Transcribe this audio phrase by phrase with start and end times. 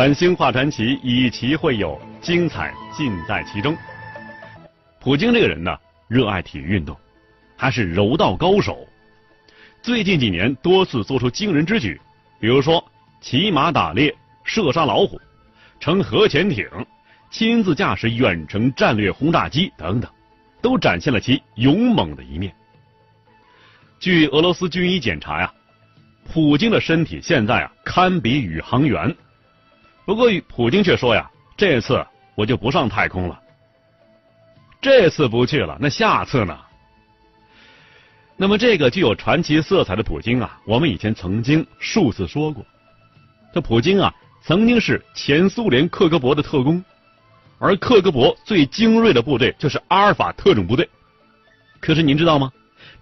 [0.00, 3.76] 晚星画传奇，以奇会友，精彩尽在其中。
[4.98, 6.98] 普京这个人呢，热爱体育运动，
[7.54, 8.88] 还是柔道高手。
[9.82, 12.00] 最近几年多次做出惊人之举，
[12.40, 12.82] 比如说
[13.20, 15.20] 骑马打猎、射杀老虎、
[15.78, 16.66] 乘核潜艇、
[17.30, 20.10] 亲自驾驶远程战略轰炸机等等，
[20.62, 22.50] 都展现了其勇猛的一面。
[23.98, 25.52] 据俄罗斯军医检查呀，
[26.32, 29.14] 普京的身体现在啊堪比宇航员。
[30.10, 33.40] 不过，普京却说呀：“这次我就不上太空了。
[34.80, 36.58] 这次不去了，那下次呢？”
[38.36, 42.66] 那么，这个具有传奇色彩的普京啊，我们以前曾经数次说过，
[43.54, 46.84] 这普京啊，曾经是前苏联克格勃的特工，
[47.60, 50.90] 而克格勃最精锐的部队就是阿尔法特种部队。
[51.78, 52.50] 可是您知道吗？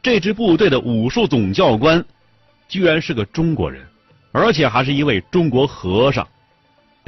[0.03, 2.05] 这支部队的武术总教官，
[2.69, 3.83] 居然是个中国人，
[4.31, 6.29] 而且还是一位中国和尚。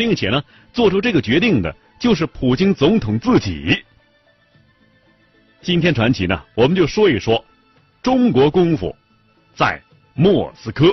[0.01, 3.85] 并且呢，做出这个决定的就是普京总统自己。
[5.61, 7.45] 今天传奇呢，我们就说一说
[8.03, 8.97] 中国功夫
[9.55, 9.79] 在
[10.15, 10.87] 莫斯科。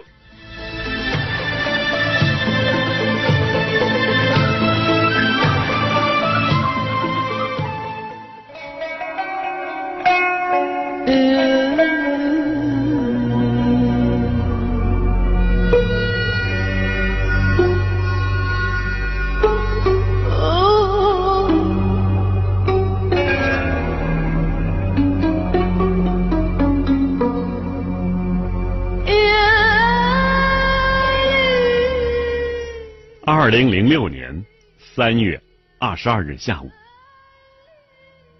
[33.48, 34.46] 二零零六年
[34.78, 35.42] 三月
[35.80, 36.70] 二十二日下午，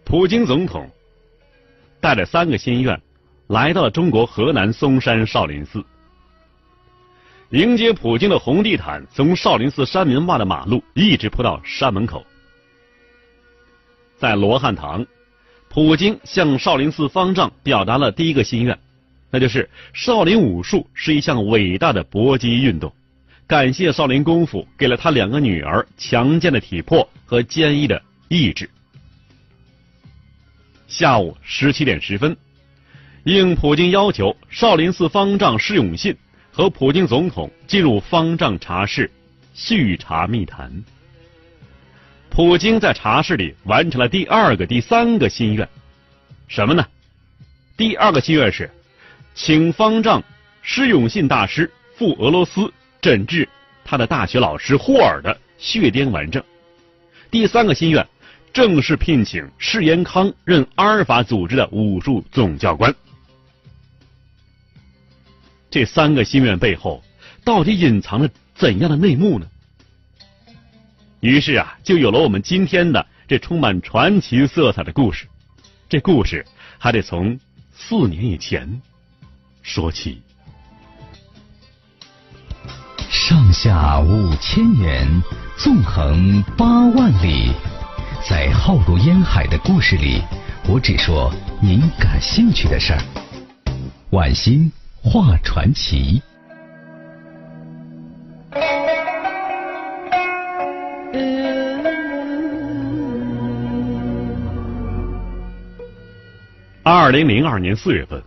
[0.04, 0.86] 普京总统
[2.02, 3.02] 带着三个心愿
[3.48, 5.82] 来到了中国河南嵩山少林寺。
[7.52, 12.26] 迎接普京的红地毯从少林寺山门外的马路一直铺到山门口。
[14.18, 15.06] 在罗汉堂，
[15.70, 18.78] 普京向少林寺方丈表达了第一个心愿，
[19.32, 22.94] 那就是少林武术是一项伟大的搏击运动。
[23.48, 28.70] 感谢少林功夫给了他两个女儿强健的体魄和坚毅的意志。
[30.90, 32.36] 下午十七点十分，
[33.24, 36.14] 应普京要求，少林寺方丈释永信
[36.52, 39.10] 和普京总统进入方丈茶室
[39.54, 40.84] 续茶密谈。
[42.30, 45.68] 普京在茶室里完成了第二个、第三个心愿，
[46.50, 46.86] 什么呢？
[47.78, 48.70] 第二个心愿是，
[49.34, 50.22] 请方丈
[50.62, 52.74] 释永信大师赴俄罗斯。
[53.08, 53.48] 诊治
[53.86, 56.44] 他的大学老师霍尔的血癫顽症。
[57.32, 58.06] 第三个心愿，
[58.52, 62.94] 正式聘请释延康任阿尔法组织的武术总教官。
[65.70, 67.02] 这三个心愿背后，
[67.46, 69.48] 到底隐藏着怎样的内幕呢？
[71.22, 75.28] 于是啊，就有了我们今天的这充满传奇色彩的故事。
[75.88, 76.46] 这故事
[76.78, 77.40] 还得从
[77.74, 78.82] 四年以前
[79.62, 80.22] 说起。
[83.28, 85.06] 上下五千年，
[85.58, 87.52] 纵横八万里，
[88.26, 90.22] 在浩如烟海的故事里，
[90.66, 91.30] 我只说
[91.62, 93.00] 您感兴趣的事儿。
[94.12, 94.72] 晚星
[95.02, 96.22] 画传奇。
[106.82, 108.24] 二零零二年四月份，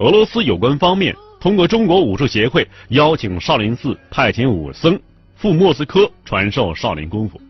[0.00, 1.16] 俄罗斯有关方面。
[1.42, 4.96] 通过中国武术协会邀请少林寺派遣武僧
[5.34, 7.40] 赴莫斯科传授少林功夫。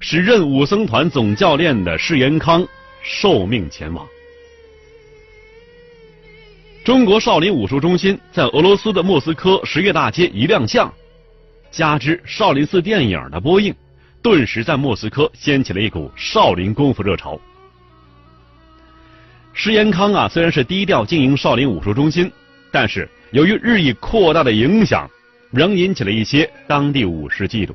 [0.00, 2.66] 时任武僧团总教练的释延康
[3.00, 4.04] 受命前往。
[6.84, 10.92] 中国少林武术中心在俄罗斯的莫斯科十月大街一亮相，
[11.70, 13.72] 加之少林寺电影的播映，
[14.20, 17.38] 顿时在莫斯科掀起了一股少林功夫热潮。
[19.52, 22.28] 释延康啊，虽然是低调经营少林武术中心。
[22.74, 25.08] 但是，由于日益扩大的影响，
[25.52, 27.72] 仍引起了一些当地武士嫉妒。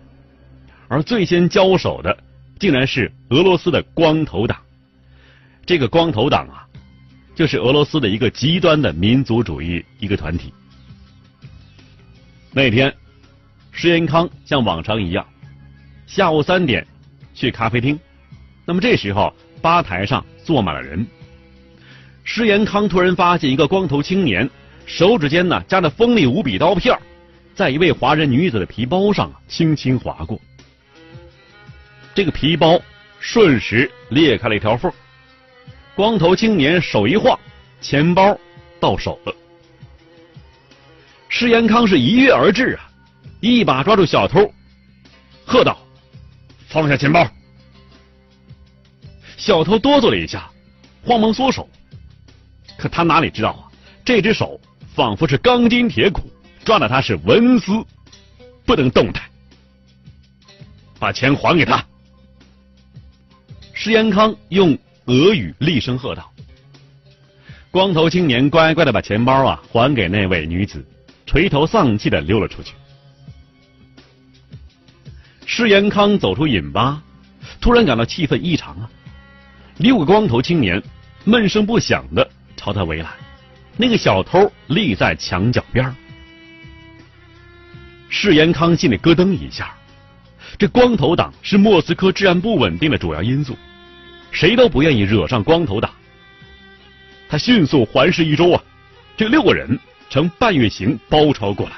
[0.90, 2.18] 而最先交手的，
[2.60, 4.60] 竟然是俄罗斯的光头党。
[5.66, 6.68] 这个光头党啊，
[7.34, 10.54] 就是俄罗斯的一个极端的民族主义一个团体。
[12.51, 12.94] 那天，
[13.72, 15.25] 施延康像往常一样，
[16.07, 16.86] 下午三点
[17.34, 17.98] 去咖啡厅。
[18.66, 21.07] 那么这时候，吧台上坐满了人。
[22.25, 24.48] 施延康突然发现一个光头青年
[24.89, 26.97] 手指间呢夹着锋利无比刀片，
[27.53, 30.41] 在一位华人女子的皮包上轻轻划过。
[32.15, 32.81] 这个皮包
[33.19, 34.91] 瞬时裂开了一条缝。
[35.95, 37.38] 光头青年手一晃，
[37.80, 38.36] 钱包
[38.80, 39.33] 到手了。
[41.27, 42.89] 施延康是一跃而至啊，
[43.41, 44.51] 一把抓住小偷，
[45.45, 45.77] 喝道
[46.68, 47.27] ：“放下钱包！”
[49.38, 50.50] 小偷哆嗦了一下，
[51.06, 51.69] 慌忙缩手。
[52.75, 53.69] 可他哪里知道啊，
[54.03, 54.59] 这只手
[55.00, 56.30] 仿佛是钢筋铁骨，
[56.66, 57.72] 抓的他是纹丝
[58.66, 59.24] 不能动弹。
[61.00, 61.81] 把钱还给他！
[63.74, 64.78] 施延康用。
[65.06, 66.31] 俄语厉声喝道
[67.72, 70.86] ：“光头青年乖乖的把钱包啊还给那位女子，
[71.25, 72.74] 垂头丧气的溜了出去。”
[75.48, 77.01] 施延康走出饮吧，
[77.60, 78.92] 突然感到气氛异常啊！
[79.78, 80.84] 六个光头青年
[81.24, 83.10] 闷声不响的朝他围来，
[83.81, 85.96] 那个小偷立在墙角边。
[88.10, 89.74] 释延康心里咯噔一下，
[90.58, 93.58] 这光头党是莫斯科治安不稳定的主要因素。
[94.31, 95.90] 谁都不愿意惹上光头党。
[97.30, 98.62] 他迅速环视一周啊，
[99.16, 99.80] 这六个人
[100.10, 101.72] 呈半月形包抄过来。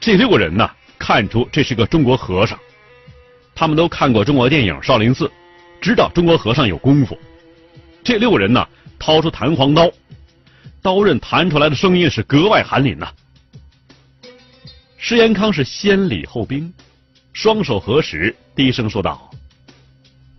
[0.00, 2.58] 这六个人呢，看出这是个中国和尚，
[3.54, 5.26] 他们都看过中国电影《少林寺》，
[5.78, 7.18] 知道中国和尚有功夫。
[8.04, 8.66] 这六个人呢，
[8.98, 9.90] 掏出弹簧刀，
[10.82, 13.12] 刀刃弹出来的声音是格外寒凛呐。
[14.96, 16.72] 施延康是先礼后兵，
[17.32, 19.30] 双手合十，低声说道。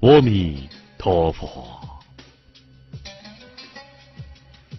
[0.01, 1.67] 阿弥陀佛，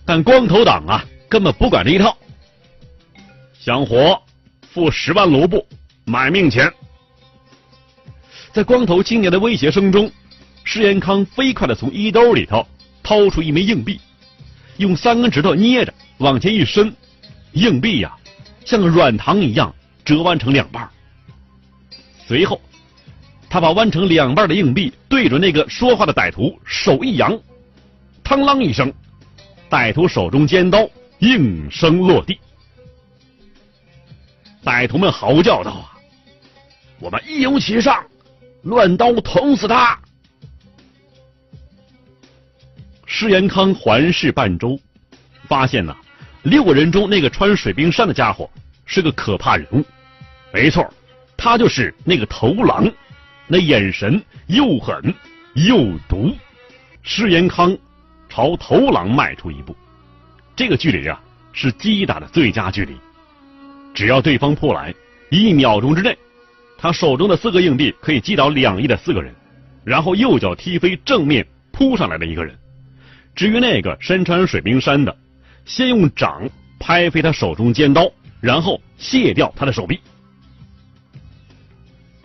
[0.04, 2.16] 但光头党啊，根本不管这一套。
[3.58, 4.22] 想活，
[4.72, 5.66] 付十万卢布，
[6.04, 6.72] 买命钱。
[8.52, 10.10] 在光头青年的威胁声中，
[10.64, 12.66] 施延康飞快的从衣兜里头
[13.10, 14.00] 掏出一枚硬币，
[14.76, 16.94] 用三根指头捏着往前一伸，
[17.54, 18.16] 硬币呀，
[18.64, 19.74] 像个软糖一样
[20.04, 20.88] 折弯成两半。
[22.28, 22.60] 随后。
[23.48, 27.32] 他把弯成两半的硬币对准那个说话的歹徒，手一扬，
[28.22, 28.94] 嘡啷一声，
[29.68, 32.38] 歹徒手中尖刀应声落地。
[34.64, 35.98] 歹徒们嚎叫道：“啊，
[37.00, 38.06] 我们一拥其上，
[38.62, 39.98] 乱刀捅死他！”
[43.20, 44.80] 施延康环视半周，
[45.46, 45.94] 发现呐，
[46.42, 48.48] 六个人中那个穿水兵衫的家伙
[48.86, 49.84] 是个可怕人物。
[50.54, 50.90] 没错，
[51.36, 52.90] 他就是那个头狼。
[53.46, 55.14] 那眼神又狠
[55.52, 56.34] 又毒，
[57.02, 57.76] 施延康
[58.26, 59.76] 朝头狼迈出一步，
[60.56, 61.20] 这个距离啊
[61.52, 62.96] 是击打的最佳距离。
[63.92, 64.94] 只要对方扑来，
[65.28, 66.16] 一秒钟之内，
[66.78, 69.34] 他手中的四个硬币可以击倒两翼的四个人，
[69.84, 72.56] 然后右脚踢飞正面扑上来的一个人。
[73.34, 75.16] 至于那个身穿水兵衫的，
[75.64, 76.48] 先用掌
[76.78, 78.10] 拍飞他手中尖刀，
[78.40, 80.00] 然后卸掉他的手臂。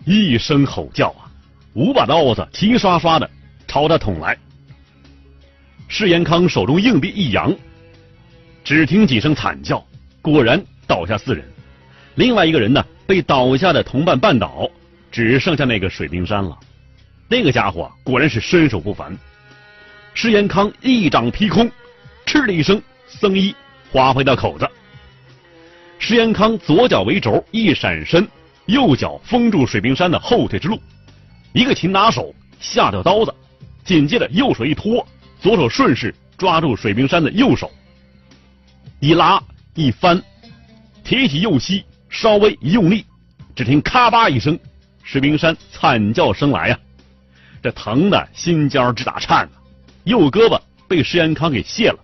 [0.04, 1.30] 一声吼叫啊，
[1.74, 3.28] 五把刀子齐刷刷的
[3.66, 4.36] 朝他捅来。
[5.88, 7.54] 施延康手中硬币一扬，
[8.62, 9.84] 只听几声惨叫，
[10.20, 11.44] 果然倒下四人。
[12.16, 14.68] 另外一个人呢，被倒下的同伴绊倒，
[15.10, 16.58] 只剩下那个水兵山了。
[17.28, 19.16] 那个家伙果然是身手不凡。
[20.16, 21.70] 施延康一掌劈空，
[22.24, 23.54] 嗤的一声，僧衣
[23.92, 24.66] 划回到口子。
[25.98, 28.26] 施延康左脚为轴，一闪身。
[28.64, 30.80] 右脚封住水兵山的后退之路，
[31.52, 33.34] 一个擒拿手下掉刀子，
[33.84, 35.06] 紧接着右手一拖，
[35.38, 37.70] 左手顺势抓住水兵山的右手，
[38.98, 39.40] 一拉
[39.74, 40.20] 一翻，
[41.04, 43.04] 提起右膝，稍微一用力，
[43.54, 44.58] 只听咔吧一声，
[45.04, 46.78] 水兵山惨叫声来呀，
[47.62, 49.50] 这疼的心尖直打颤啊，
[50.06, 51.98] 右胳膊被施延康给卸了，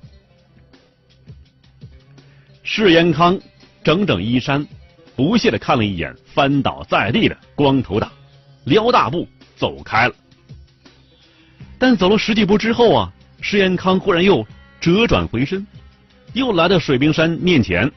[2.64, 3.40] 施延康
[3.82, 4.66] 整整衣衫。
[5.14, 8.10] 不屑的看了一眼翻倒在地的光头党，
[8.64, 10.14] 撩大步走开了。
[11.78, 14.44] 但走了十几步之后啊，施延康忽然又
[14.80, 15.64] 折转回身，
[16.32, 17.92] 又来到水兵山面前，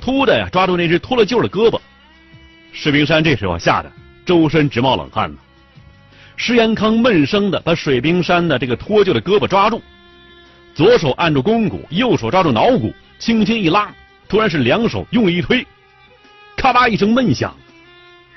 [0.00, 1.78] 突的呀抓住那只脱了臼的胳膊。
[2.72, 3.92] 水兵山这时候吓得
[4.24, 5.38] 周身直冒冷汗呢。
[6.36, 9.80] 施延康闷声的把水兵山的这个脱臼的胳膊抓住，
[10.74, 13.94] 左手按住肱骨，右手抓住脑骨，轻轻一拉，
[14.28, 15.66] 突然是两手用力一推，
[16.56, 17.54] 咔吧一声闷响，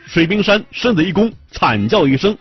[0.06, 2.38] 水冰山身子一弓，惨叫一声，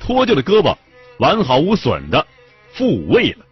[0.00, 0.74] 脱臼的胳膊
[1.18, 2.26] 完好无损的
[2.72, 3.44] 复位了。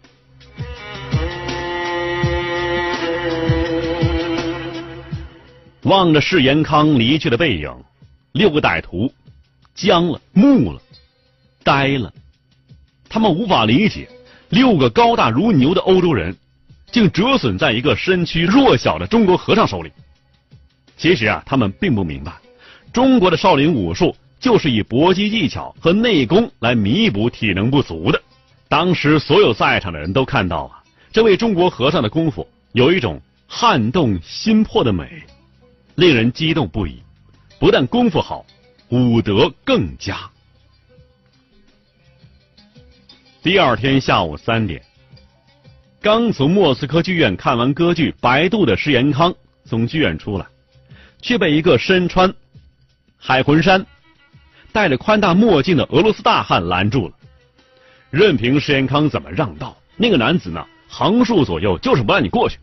[5.83, 7.71] 望着释延康离去的背影，
[8.33, 9.13] 六个歹徒
[9.75, 10.81] 僵了、木了、
[11.65, 12.13] 呆了。
[13.09, 14.09] 他们无法理解，
[14.51, 16.37] 六个高大如牛的欧洲人，
[16.93, 19.91] 竟折损在一个身躯弱小的中国和尚手里。
[20.97, 22.33] 其实啊，他们并不明白，
[22.93, 28.23] 中国的少林武术就是以搏击技巧和内功来弥补体能不足的。
[28.69, 35.23] 当时所有在场的人都看到啊，这位中国和尚的功夫有一种撼动心魄的美。
[35.97, 37.01] 令人激动不已，
[37.61, 38.45] 不但功夫好，
[38.89, 40.29] 武德更佳。
[43.45, 44.81] 第二天下午三点，
[46.01, 49.35] 刚从莫斯科剧院看完歌剧《白杜》的施延康
[49.67, 50.47] 从剧院出来，
[51.21, 52.35] 却被一个身穿
[53.19, 53.85] 海魂衫、
[54.73, 57.15] 戴着宽大墨镜的俄罗斯大汉拦住了。
[58.09, 62.57] 任凭施延康怎么让道，那个男子呢，横竖左右就是不让你过去。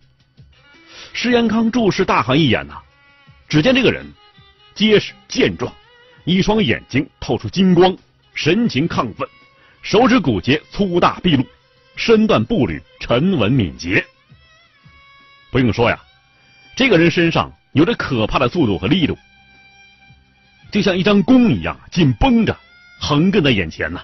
[1.14, 2.74] 施延康注视大汉一眼呐。
[3.48, 4.04] 只见这个人
[4.74, 5.72] 结实健壮，
[6.26, 7.96] 一双眼睛透出金光，
[8.34, 9.30] 神情亢奋，
[9.82, 11.46] 手指骨节粗大毕露，
[11.96, 14.06] 身段步履沉稳敏捷。
[15.52, 16.00] 不用说呀，
[16.76, 19.18] 这个人身上有着可怕的速度和力度，
[20.72, 22.56] 就像一张弓一样紧绷着，
[23.00, 24.02] 横亘在眼前呢。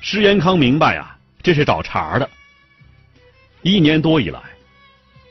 [0.00, 2.28] 施延康明白啊，这是找茬的。
[3.62, 4.40] 一年多以来。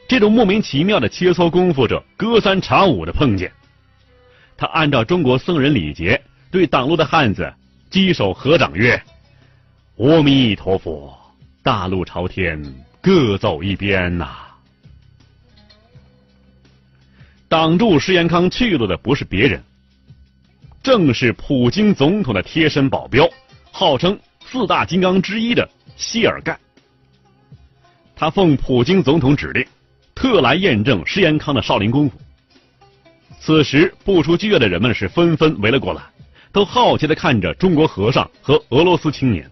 [0.08, 3.52] 这种莫名其妙的切磋功夫者隔三差五的碰见，
[4.58, 7.54] 他按照中国僧人礼节对挡路的汉子
[7.90, 9.02] 稽首合掌曰
[9.98, 11.18] ：“阿弥陀佛，
[11.64, 12.62] 大路朝天，
[13.02, 14.30] 各走一边呐！”
[17.50, 19.64] 挡住施延康去路的不是别人，
[20.84, 23.28] 正是普京总统的贴身保镖，
[23.72, 26.58] 号称四大金刚之一的谢尔盖。
[28.16, 29.66] 他奉普京总统指令。
[30.16, 32.20] 特来验证施延康的少林功夫。
[33.40, 36.02] 此时，不出剧院的人们是纷纷围了过来，
[36.52, 39.50] 都好奇的看着中国和尚和俄罗斯青年。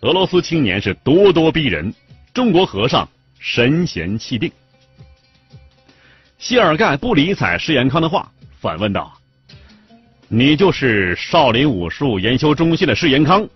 [0.00, 1.92] 俄罗斯青年是咄咄逼人，
[2.32, 4.50] 中国和尚神闲气定。
[6.38, 9.12] 谢尔盖不理睬施延康的话，反问道
[10.28, 13.48] ：“你就是少林武术研修中心的施延康？”“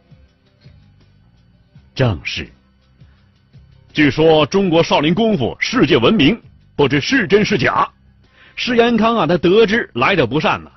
[1.94, 2.50] 正是。”
[3.92, 6.40] 据说中国少林功夫世界闻名，
[6.74, 7.88] 不知是真是假。
[8.56, 10.70] 施延康啊，他得知来者不善呢。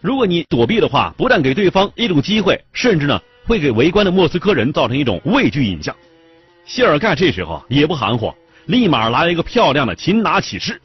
[0.00, 5.94] 如果你躲避的话，不但给对方一种机会，甚至呢会给围观的莫斯科人造成一种畏惧印象。
[6.64, 8.32] 谢尔盖这时候也不含糊，
[8.66, 10.80] 立马来了一个漂亮的擒拿起势。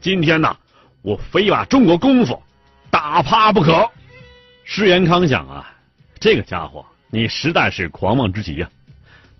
[0.00, 0.56] 今天呢，
[1.02, 2.40] 我非把中国功夫
[2.90, 3.90] 打趴不可。
[4.64, 5.74] 施延康想啊，
[6.20, 8.70] 这个家伙你实在是狂妄之极呀。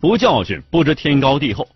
[0.01, 1.69] 不教训，不知天高地厚。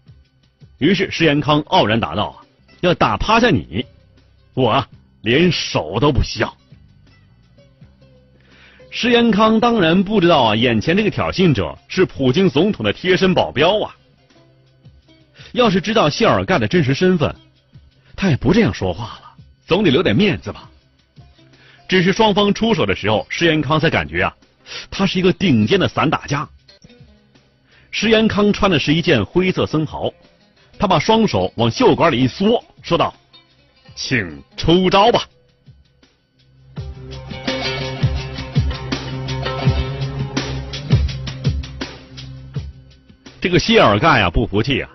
[0.78, 2.40] 于是施延康傲然答道：“，
[2.80, 3.84] 要打趴下你，
[4.54, 4.84] 我
[5.20, 6.52] 连手都不需要。”
[8.94, 13.96] 施延康当然不知道啊，眼前这个挑衅者是普京总统的贴身保镖啊。
[15.52, 17.34] 要是知道谢尔盖的真实身份，
[18.14, 19.32] 他也不这样说话了，
[19.66, 20.70] 总得留点面子吧。
[21.88, 24.36] 只是双方出手的时候，施延康才感觉啊，
[24.90, 26.46] 他是一个顶尖的散打家。
[27.90, 30.12] 施延康穿的是一件灰色僧袍，
[30.78, 33.14] 他把双手往袖管里一缩，说道
[33.96, 35.24] ：“请出招吧。”
[43.42, 44.90] 这个谢尔盖啊，不服气啊，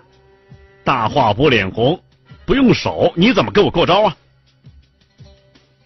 [0.82, 2.02] 大话不脸红，
[2.46, 4.16] 不用手你怎么跟我过招啊？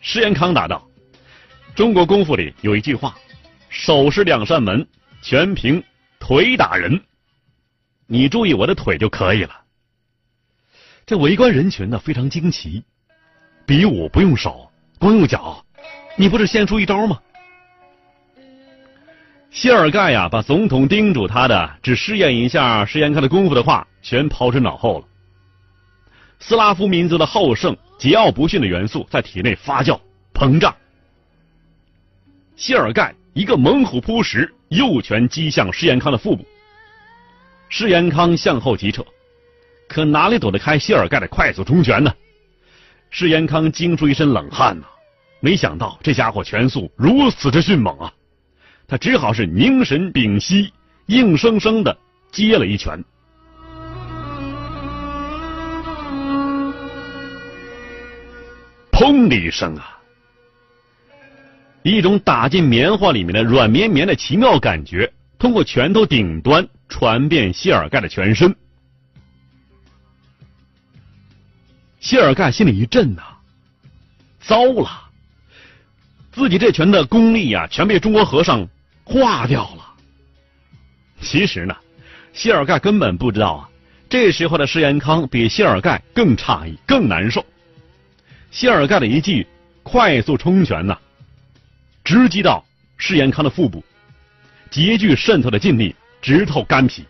[0.00, 0.88] 施延康答道
[1.74, 3.16] ：“中国功夫里有一句话，
[3.68, 4.86] 手是两扇门，
[5.20, 5.82] 全凭。”
[6.20, 7.02] 腿打人，
[8.06, 9.62] 你注意我的腿就可以了。
[11.04, 12.84] 这围观人群呢非常惊奇，
[13.66, 15.66] 比武不用手，光用脚，
[16.16, 17.20] 你不是先出一招吗？
[19.52, 25.04] 谢尔盖呀，把总统叮嘱他的只试验一下施延康的功夫的话，全抛之脑后了。
[26.40, 30.00] 斯拉夫民族的好胜、桀骜不驯的元素在体内发酵
[30.32, 30.74] 膨胀。
[32.56, 34.52] 谢尔盖一个猛虎扑食。
[34.70, 36.46] 右拳击向施延康的腹部，
[37.68, 39.04] 施延康向后急撤，
[39.86, 42.10] 可哪里躲得开谢尔盖的快速冲拳呢？
[43.10, 44.86] 施延康惊出一身冷汗呐！
[45.40, 48.10] 没想到这家伙拳速如此之迅猛啊！
[48.92, 50.70] 他只好是凝神屏息
[51.06, 51.96] 硬生生的
[52.30, 53.02] 接了一拳。
[58.90, 59.98] 砰的一声啊
[61.82, 68.54] 一种打进棉花里面的软绵绵的奇妙感觉通过拳头顶端传遍谢尔盖的全身。
[71.98, 73.22] 谢尔盖心里一震呐
[74.38, 75.08] 糟了
[76.30, 78.68] 自己这拳的功力呀全被中国和尚
[79.04, 79.94] 化掉了。
[81.20, 81.76] 其实呢，
[82.32, 83.68] 谢尔盖根本不知道啊，
[84.08, 87.44] 这时候的施延康比谢尔盖更诧异、更难受。
[88.50, 89.46] 谢尔盖的一记
[89.82, 90.98] 快速冲拳呐，
[92.04, 92.64] 直击到
[92.96, 93.84] 施延康的腹部，
[94.70, 97.04] 极具渗透的劲力，直透肝脾。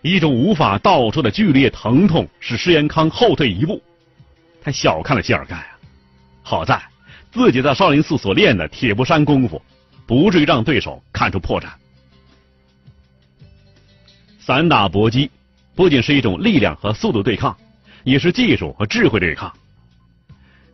[0.00, 3.82] 一种无法道出的剧烈疼痛使施延康后退一步。
[4.62, 5.78] 他小看了谢尔盖啊，
[6.42, 6.80] 好在
[7.32, 9.60] 自己在少林寺所练的铁布衫功夫，
[10.08, 11.66] 不至于让对手看出破绽。
[14.40, 15.30] 散打搏击
[15.74, 17.54] 不仅是一种力量和速度对抗，
[18.04, 19.54] 也是技术和智慧对抗。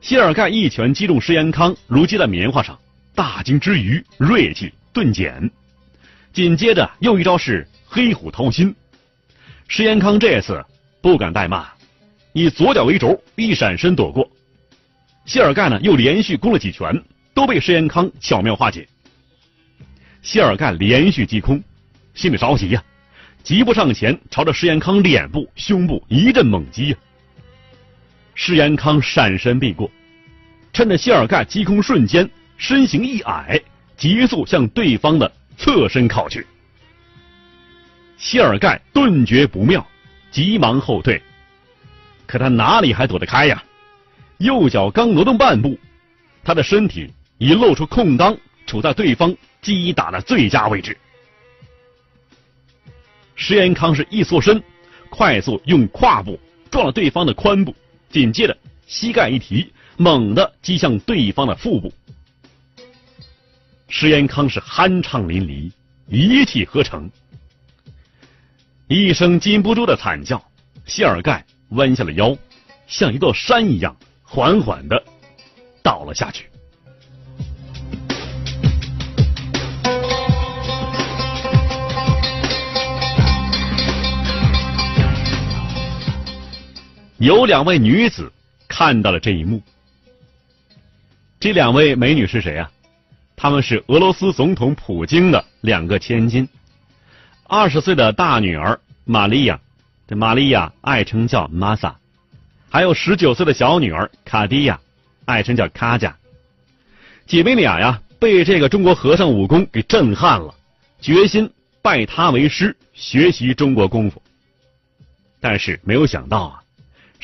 [0.00, 2.78] 谢尔盖一拳击中施延康，如击在棉花上，
[3.12, 5.50] 大惊之余，锐气顿减。
[6.32, 8.72] 紧接着又一招是黑虎掏心，
[9.66, 10.64] 施延康这次
[11.00, 11.66] 不敢怠慢，
[12.32, 14.30] 以左脚为轴，一闪身躲过。
[15.26, 17.02] 谢尔盖呢又连续攻了几拳，
[17.34, 18.86] 都被施延康巧妙化解。
[20.24, 21.62] 谢尔盖连续击空，
[22.14, 22.82] 心里着急呀，
[23.42, 26.96] 急步上前，朝着施延康脸部、胸部一阵猛击呀。
[28.34, 29.88] 施延康闪身避过，
[30.72, 33.60] 趁着谢尔盖击空瞬间，身形一矮，
[33.98, 36.46] 急速向对方的侧身靠去。
[38.16, 39.86] 谢尔盖顿觉不妙，
[40.30, 41.20] 急忙后退，
[42.24, 43.62] 可他哪里还躲得开呀？
[44.38, 45.78] 右脚刚挪动半步，
[46.42, 48.34] 他的身体已露出空当，
[48.66, 50.96] 处在对方击打的最佳位置。
[53.34, 54.62] 石延康是一缩身，
[55.10, 56.38] 快速用胯部
[56.70, 57.74] 撞了对方的髋部。
[58.10, 61.92] 紧接着，膝盖一提，猛地击向对方的腹部。
[63.88, 65.72] 石延康是酣畅淋漓，
[66.08, 67.10] 一气呵成，
[68.86, 70.40] 一声禁不住的惨叫。
[70.86, 72.36] 谢尔盖弯下了腰，
[72.86, 75.02] 像一座山一样，缓缓的
[75.82, 76.48] 倒了下去。
[87.24, 88.30] 有两位女子
[88.68, 89.62] 看到了这一幕。
[91.40, 92.70] 这两位美女是谁啊？
[93.34, 96.46] 她们是俄罗斯总统普京的两个千金。
[97.44, 99.58] 二十岁的大女儿玛利亚，
[100.06, 101.96] 这玛利亚爱称叫玛萨；
[102.68, 104.78] 还有十九岁的小女儿卡迪亚，
[105.24, 106.14] 爱称叫卡贾。
[107.26, 110.54] 姐妹俩呀，被这个中国和尚武功给震撼了，
[111.00, 114.20] 决心拜他为师，学习中国功夫。
[115.40, 116.60] 但是没有想到啊。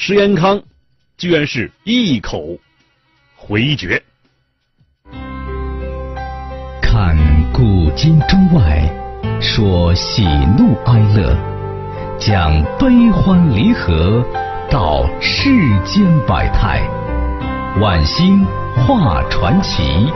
[0.03, 0.63] 石延康
[1.19, 2.57] 居然是一口
[3.37, 4.03] 回绝。
[6.81, 7.15] 看
[7.53, 8.91] 古今中外，
[9.43, 10.25] 说喜
[10.57, 11.37] 怒哀乐，
[12.19, 14.25] 讲悲欢离合，
[14.71, 15.51] 道世
[15.85, 16.81] 间百态，
[17.79, 18.43] 晚星
[18.77, 20.11] 画传奇。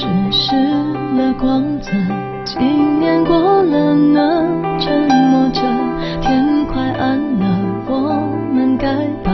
[0.00, 0.56] 只是
[1.14, 1.90] 了光泽，
[2.42, 4.42] 几年过了呢，
[4.78, 5.60] 沉默着，
[6.22, 7.46] 天快暗了，
[7.86, 8.88] 我们该
[9.22, 9.30] 把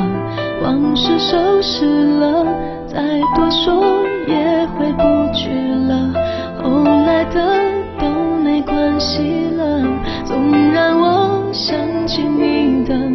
[0.64, 2.44] 往事收拾了，
[2.88, 3.80] 再多说
[4.26, 5.50] 也回不去
[5.86, 6.12] 了，
[6.60, 7.46] 后来的
[8.00, 8.08] 都
[8.42, 9.80] 没关系了，
[10.24, 13.05] 总让我想起你的